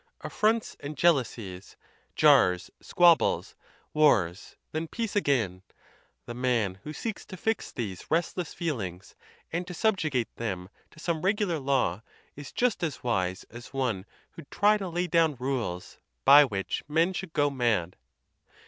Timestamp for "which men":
16.45-17.13